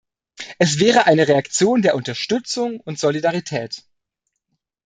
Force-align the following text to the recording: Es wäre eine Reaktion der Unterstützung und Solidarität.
Es 0.57 0.79
wäre 0.79 1.05
eine 1.05 1.27
Reaktion 1.27 1.83
der 1.83 1.93
Unterstützung 1.93 2.79
und 2.79 2.97
Solidarität. 2.97 3.83